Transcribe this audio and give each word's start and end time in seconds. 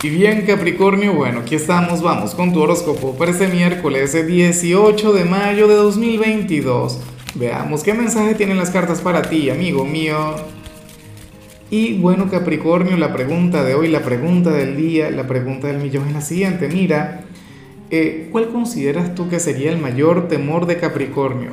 Y 0.00 0.10
bien 0.10 0.42
Capricornio, 0.46 1.12
bueno, 1.12 1.40
aquí 1.40 1.56
estamos, 1.56 2.02
vamos 2.02 2.36
con 2.36 2.52
tu 2.52 2.60
horóscopo 2.60 3.16
para 3.16 3.32
este 3.32 3.48
miércoles 3.48 4.14
18 4.24 5.12
de 5.12 5.24
mayo 5.24 5.66
de 5.66 5.74
2022. 5.74 7.00
Veamos 7.34 7.82
qué 7.82 7.94
mensaje 7.94 8.36
tienen 8.36 8.58
las 8.58 8.70
cartas 8.70 9.00
para 9.00 9.22
ti, 9.22 9.50
amigo 9.50 9.84
mío. 9.84 10.36
Y 11.68 11.98
bueno 11.98 12.30
Capricornio, 12.30 12.96
la 12.96 13.12
pregunta 13.12 13.64
de 13.64 13.74
hoy, 13.74 13.88
la 13.88 14.04
pregunta 14.04 14.50
del 14.50 14.76
día, 14.76 15.10
la 15.10 15.26
pregunta 15.26 15.66
del 15.66 15.78
millón 15.78 16.06
es 16.06 16.14
la 16.14 16.20
siguiente. 16.20 16.68
Mira, 16.68 17.24
eh, 17.90 18.28
¿cuál 18.30 18.50
consideras 18.50 19.16
tú 19.16 19.28
que 19.28 19.40
sería 19.40 19.72
el 19.72 19.78
mayor 19.78 20.28
temor 20.28 20.66
de 20.66 20.76
Capricornio? 20.76 21.50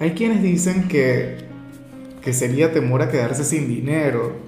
Hay 0.00 0.14
quienes 0.14 0.42
dicen 0.42 0.88
que, 0.88 1.36
que 2.24 2.32
sería 2.32 2.72
temor 2.72 3.02
a 3.02 3.08
quedarse 3.08 3.44
sin 3.44 3.68
dinero, 3.68 4.47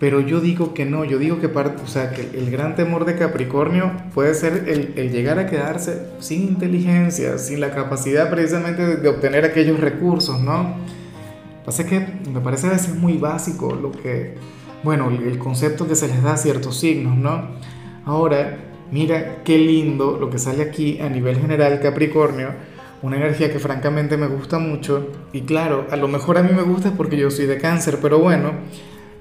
pero 0.00 0.20
yo 0.20 0.40
digo 0.40 0.72
que 0.72 0.86
no, 0.86 1.04
yo 1.04 1.18
digo 1.18 1.40
que, 1.40 1.46
o 1.46 1.86
sea, 1.86 2.10
que 2.12 2.22
el 2.22 2.50
gran 2.50 2.74
temor 2.74 3.04
de 3.04 3.16
Capricornio 3.16 3.92
puede 4.14 4.32
ser 4.32 4.64
el, 4.66 5.12
llegar 5.12 5.38
a 5.38 5.44
quedarse 5.44 6.06
sin 6.20 6.42
inteligencia, 6.44 7.36
sin 7.36 7.60
la 7.60 7.74
capacidad 7.74 8.30
precisamente 8.30 8.96
de, 8.96 9.08
obtener 9.10 9.44
aquellos 9.44 9.78
recursos, 9.78 10.40
¿no? 10.40 10.74
Pasa 11.66 11.84
que 11.84 12.00
me 12.32 12.40
parece 12.40 12.68
a 12.68 12.70
veces 12.70 12.96
muy 12.96 13.18
básico 13.18 13.74
lo 13.74 13.92
que, 13.92 14.36
bueno, 14.82 15.10
el 15.10 15.38
concepto 15.38 15.86
que 15.86 15.94
se 15.94 16.08
les 16.08 16.22
da 16.22 16.32
a 16.32 16.36
ciertos 16.38 16.80
signos, 16.80 17.18
¿no? 17.18 17.48
Ahora, 18.06 18.56
mira 18.90 19.42
qué 19.44 19.58
lindo 19.58 20.16
lo 20.18 20.30
que 20.30 20.38
sale 20.38 20.62
aquí 20.62 20.98
a 20.98 21.10
nivel 21.10 21.36
general 21.36 21.78
Capricornio, 21.78 22.54
una 23.02 23.18
energía 23.18 23.52
que 23.52 23.58
francamente 23.58 24.16
me 24.16 24.28
gusta 24.28 24.58
mucho 24.58 25.08
y 25.34 25.42
claro, 25.42 25.86
a 25.90 25.96
lo 25.96 26.08
mejor 26.08 26.38
a 26.38 26.42
mí 26.42 26.54
me 26.54 26.62
gusta 26.62 26.92
porque 26.96 27.18
yo 27.18 27.30
soy 27.30 27.44
de 27.44 27.58
cáncer, 27.58 27.98
pero 28.00 28.18
bueno 28.18 28.52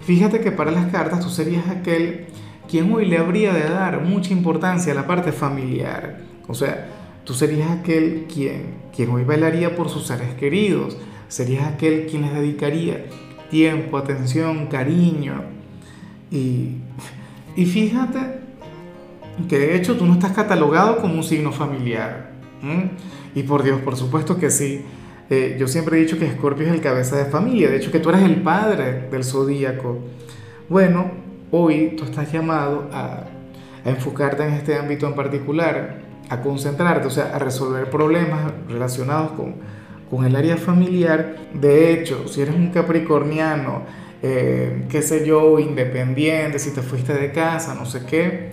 Fíjate 0.01 0.39
que 0.39 0.51
para 0.51 0.71
las 0.71 0.91
cartas 0.91 1.19
tú 1.19 1.29
serías 1.29 1.67
aquel 1.67 2.27
quien 2.69 2.93
hoy 2.93 3.05
le 3.05 3.17
habría 3.17 3.53
de 3.53 3.67
dar 3.67 4.01
mucha 4.03 4.31
importancia 4.31 4.93
a 4.93 4.95
la 4.95 5.07
parte 5.07 5.31
familiar. 5.31 6.19
O 6.47 6.53
sea, 6.53 6.87
tú 7.25 7.33
serías 7.33 7.71
aquel 7.71 8.25
quien, 8.31 8.75
quien 8.95 9.09
hoy 9.09 9.23
bailaría 9.23 9.75
por 9.75 9.89
sus 9.89 10.07
seres 10.07 10.33
queridos. 10.35 10.97
Serías 11.27 11.67
aquel 11.67 12.05
quien 12.07 12.23
les 12.23 12.33
dedicaría 12.33 13.05
tiempo, 13.49 13.97
atención, 13.97 14.67
cariño. 14.67 15.43
Y, 16.31 16.75
y 17.55 17.65
fíjate 17.65 18.39
que 19.47 19.57
de 19.57 19.75
hecho 19.75 19.97
tú 19.97 20.05
no 20.05 20.13
estás 20.13 20.33
catalogado 20.33 20.97
como 20.97 21.15
un 21.15 21.23
signo 21.23 21.51
familiar. 21.51 22.31
Y 23.33 23.43
por 23.43 23.63
Dios, 23.63 23.79
por 23.81 23.95
supuesto 23.95 24.37
que 24.37 24.49
sí. 24.49 24.81
Eh, 25.29 25.57
yo 25.59 25.67
siempre 25.67 25.97
he 25.97 26.01
dicho 26.01 26.17
que 26.17 26.25
Escorpio 26.25 26.65
es 26.65 26.73
el 26.73 26.81
cabeza 26.81 27.17
de 27.17 27.25
familia, 27.25 27.69
de 27.69 27.77
hecho 27.77 27.91
que 27.91 27.99
tú 27.99 28.09
eres 28.09 28.23
el 28.23 28.41
padre 28.41 29.07
del 29.11 29.23
zodíaco. 29.23 29.99
Bueno, 30.69 31.11
hoy 31.51 31.93
tú 31.97 32.03
estás 32.03 32.31
llamado 32.31 32.89
a, 32.91 33.25
a 33.85 33.89
enfocarte 33.89 34.43
en 34.43 34.53
este 34.53 34.75
ámbito 34.75 35.07
en 35.07 35.13
particular, 35.13 36.01
a 36.29 36.41
concentrarte, 36.41 37.07
o 37.07 37.11
sea, 37.11 37.35
a 37.35 37.39
resolver 37.39 37.89
problemas 37.89 38.51
relacionados 38.67 39.31
con, 39.31 39.55
con 40.09 40.25
el 40.25 40.35
área 40.35 40.57
familiar. 40.57 41.35
De 41.53 41.93
hecho, 41.93 42.27
si 42.27 42.41
eres 42.41 42.55
un 42.55 42.69
capricorniano, 42.69 43.83
eh, 44.21 44.85
qué 44.89 45.01
sé 45.01 45.25
yo, 45.25 45.59
independiente, 45.59 46.59
si 46.59 46.71
te 46.71 46.81
fuiste 46.81 47.13
de 47.13 47.31
casa, 47.31 47.75
no 47.75 47.85
sé 47.85 48.01
qué, 48.05 48.51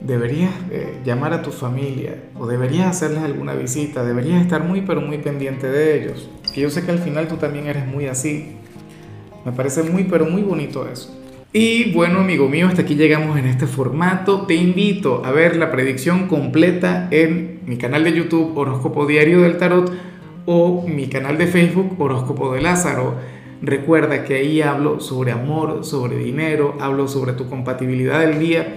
deberías 0.00 0.50
eh, 0.70 1.00
llamar 1.04 1.32
a 1.32 1.42
tu 1.42 1.50
familia 1.50 2.16
o 2.38 2.46
deberías 2.46 2.88
hacerles 2.88 3.22
alguna 3.22 3.54
visita, 3.54 4.04
deberías 4.04 4.40
estar 4.42 4.62
muy 4.62 4.82
pero 4.82 5.00
muy 5.00 5.18
pendiente 5.18 5.68
de 5.68 6.00
ellos. 6.00 6.28
Que 6.54 6.60
yo 6.60 6.70
sé 6.70 6.84
que 6.84 6.90
al 6.90 6.98
final 6.98 7.28
tú 7.28 7.36
también 7.36 7.66
eres 7.66 7.86
muy 7.86 8.06
así. 8.06 8.56
Me 9.44 9.52
parece 9.52 9.82
muy 9.82 10.04
pero 10.04 10.26
muy 10.26 10.42
bonito 10.42 10.88
eso. 10.88 11.14
Y 11.52 11.92
bueno, 11.92 12.20
amigo 12.20 12.48
mío, 12.48 12.68
hasta 12.68 12.82
aquí 12.82 12.94
llegamos 12.94 13.38
en 13.38 13.46
este 13.46 13.66
formato. 13.66 14.42
Te 14.42 14.54
invito 14.54 15.24
a 15.24 15.32
ver 15.32 15.56
la 15.56 15.70
predicción 15.70 16.28
completa 16.28 17.08
en 17.10 17.60
mi 17.64 17.78
canal 17.78 18.04
de 18.04 18.12
YouTube 18.12 18.56
Horóscopo 18.56 19.06
Diario 19.06 19.40
del 19.40 19.56
Tarot 19.56 19.90
o 20.44 20.86
mi 20.86 21.08
canal 21.08 21.38
de 21.38 21.46
Facebook 21.46 21.96
Horóscopo 21.98 22.52
de 22.52 22.60
Lázaro. 22.60 23.14
Recuerda 23.62 24.24
que 24.24 24.34
ahí 24.34 24.60
hablo 24.62 25.00
sobre 25.00 25.32
amor, 25.32 25.84
sobre 25.84 26.18
dinero, 26.18 26.76
hablo 26.80 27.08
sobre 27.08 27.32
tu 27.32 27.48
compatibilidad 27.48 28.20
del 28.20 28.38
día 28.38 28.76